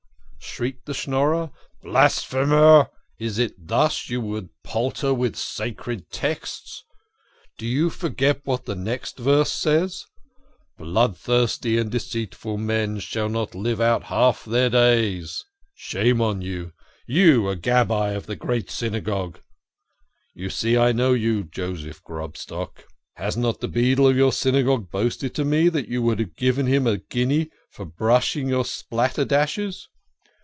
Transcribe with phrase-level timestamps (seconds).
[0.61, 1.49] "shrieked the Schnorrer."
[1.83, 2.89] Blasphemer!
[3.17, 6.83] Is it thus you would palter with the sacred texts?
[7.57, 10.03] Do you forget what the next verse says:'
[10.79, 15.45] Bloodthirsty and deceitful men shall not live out half their days'?
[15.73, 16.73] Shame on you
[17.07, 19.39] you a Gabbai (treasurer) of the Great Synagogue.
[20.33, 22.87] You see I know you, Joseph Grobstock.
[23.15, 26.87] Has not the beadle of your Synagogue boasted to me that you have given him
[26.87, 29.85] a guinea for brushing your spatterdashes